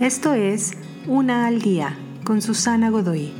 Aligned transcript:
Esto 0.00 0.34
es 0.34 0.72
Una 1.06 1.46
al 1.46 1.62
Día 1.62 1.96
con 2.22 2.42
Susana 2.42 2.90
Godoy. 2.90 3.32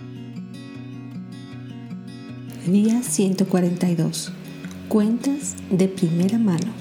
Día 2.66 3.02
142. 3.02 4.32
Cuentas 4.88 5.56
de 5.68 5.86
primera 5.86 6.38
mano. 6.38 6.72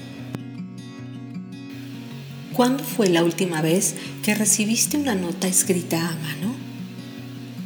¿Cuándo 2.54 2.84
fue 2.84 3.10
la 3.10 3.22
última 3.22 3.60
vez 3.60 3.96
que 4.22 4.34
recibiste 4.34 4.96
una 4.96 5.14
nota 5.14 5.46
escrita 5.46 6.08
a 6.08 6.12
mano? 6.12 6.54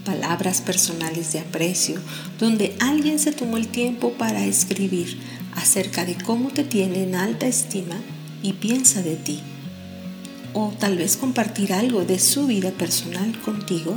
Palabras 0.04 0.62
personales 0.62 1.32
de 1.32 1.38
aprecio, 1.38 2.00
donde 2.40 2.74
alguien 2.80 3.20
se 3.20 3.30
tomó 3.30 3.56
el 3.56 3.68
tiempo 3.68 4.14
para 4.14 4.44
escribir 4.44 5.16
acerca 5.54 6.04
de 6.04 6.16
cómo 6.16 6.48
te 6.48 6.64
tiene 6.64 7.04
en 7.04 7.14
alta 7.14 7.46
estima 7.46 7.94
y 8.42 8.54
piensa 8.54 9.00
de 9.00 9.14
ti. 9.14 9.40
O 10.52 10.72
tal 10.78 10.96
vez 10.96 11.16
compartir 11.16 11.72
algo 11.72 12.04
de 12.04 12.18
su 12.18 12.46
vida 12.46 12.72
personal 12.72 13.38
contigo. 13.40 13.96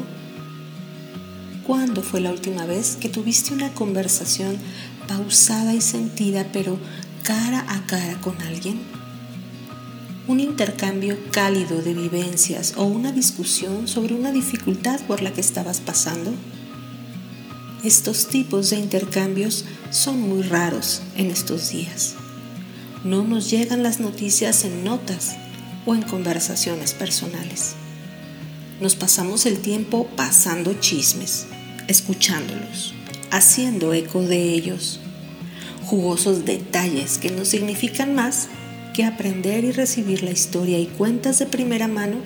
¿Cuándo 1.66 2.04
fue 2.04 2.22
la 2.22 2.32
última 2.32 2.66
vez 2.66 2.96
que 2.96 3.10
tuviste 3.10 3.54
una 3.54 3.74
conversación 3.74 4.58
pausada 5.08 5.74
y 5.74 5.82
sentida 5.82 6.46
pero 6.54 6.78
cara 7.24 7.66
a 7.68 7.86
cara 7.88 8.20
con 8.22 8.40
alguien? 8.42 8.82
Un 10.28 10.40
intercambio 10.40 11.18
cálido 11.32 11.82
de 11.82 11.94
vivencias 11.94 12.76
o 12.78 12.84
una 12.84 13.12
discusión 13.12 13.88
sobre 13.88 14.14
una 14.14 14.32
dificultad 14.32 15.00
por 15.02 15.22
la 15.22 15.34
que 15.34 15.42
estabas 15.42 15.80
pasando. 15.80 16.34
Estos 17.84 18.28
tipos 18.28 18.70
de 18.70 18.78
intercambios 18.78 19.66
son 19.90 20.22
muy 20.22 20.44
raros 20.44 21.02
en 21.18 21.32
estos 21.32 21.72
días. 21.72 22.16
No 23.04 23.24
nos 23.24 23.50
llegan 23.50 23.84
las 23.84 24.00
noticias 24.00 24.64
en 24.66 24.84
notas 24.84 25.36
o 25.86 25.96
en 25.96 26.02
conversaciones 26.02 26.94
personales. 26.94 27.76
Nos 28.82 28.96
pasamos 28.96 29.46
el 29.46 29.60
tiempo 29.60 30.08
pasando 30.16 30.74
chismes, 30.80 31.48
escuchándolos, 31.88 32.94
haciendo 33.32 33.94
eco 33.94 34.22
de 34.22 34.54
ellos, 34.54 35.00
jugosos 35.86 36.46
detalles 36.46 37.18
que 37.18 37.32
no 37.32 37.46
significan 37.46 38.16
más 38.16 38.48
que 38.94 39.06
aprender 39.06 39.64
y 39.64 39.72
recibir 39.72 40.24
la 40.24 40.32
historia 40.32 40.80
y 40.80 40.86
cuentas 40.86 41.40
de 41.40 41.46
primera 41.46 41.88
mano 41.88 42.18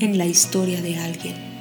en 0.00 0.18
la 0.18 0.26
historia 0.26 0.80
de 0.82 0.98
alguien 0.98 1.54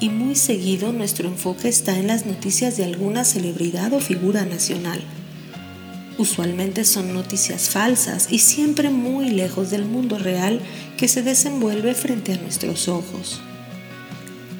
y 0.00 0.10
muy 0.10 0.34
seguido 0.34 0.92
nuestro 0.92 1.28
enfoque 1.28 1.68
está 1.68 1.98
en 1.98 2.06
las 2.06 2.26
noticias 2.26 2.76
de 2.76 2.84
alguna 2.84 3.24
celebridad 3.24 3.92
o 3.92 4.00
figura 4.00 4.44
nacional. 4.44 5.00
Usualmente 6.18 6.84
son 6.86 7.12
noticias 7.12 7.68
falsas 7.68 8.28
y 8.30 8.38
siempre 8.38 8.88
muy 8.88 9.28
lejos 9.28 9.70
del 9.70 9.84
mundo 9.84 10.18
real 10.18 10.60
que 10.96 11.08
se 11.08 11.22
desenvuelve 11.22 11.94
frente 11.94 12.32
a 12.32 12.38
nuestros 12.38 12.88
ojos. 12.88 13.42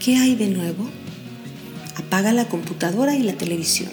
¿Qué 0.04 0.16
hay 0.16 0.34
de 0.34 0.48
nuevo? 0.48 0.86
Apaga 1.96 2.34
la 2.34 2.48
computadora 2.48 3.16
y 3.16 3.22
la 3.22 3.32
televisión. 3.32 3.90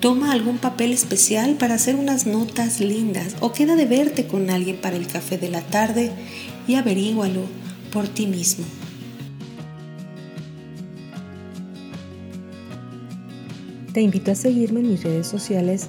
Toma 0.00 0.32
algún 0.32 0.58
papel 0.58 0.92
especial 0.92 1.54
para 1.54 1.76
hacer 1.76 1.96
unas 1.96 2.26
notas 2.26 2.80
lindas 2.80 3.34
o 3.40 3.52
queda 3.52 3.76
de 3.76 3.86
verte 3.86 4.26
con 4.26 4.50
alguien 4.50 4.76
para 4.76 4.96
el 4.96 5.06
café 5.06 5.38
de 5.38 5.48
la 5.48 5.62
tarde 5.62 6.12
y 6.68 6.74
averígualo 6.74 7.46
por 7.90 8.08
ti 8.08 8.26
mismo. 8.26 8.66
Te 13.94 14.02
invito 14.02 14.32
a 14.32 14.34
seguirme 14.34 14.80
en 14.80 14.90
mis 14.90 15.02
redes 15.02 15.26
sociales 15.26 15.88